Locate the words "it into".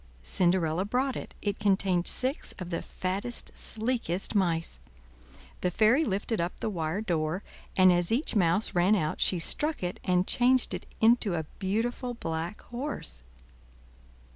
10.73-11.35